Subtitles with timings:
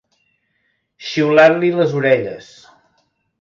[1.09, 2.49] Xiular-li les orelles.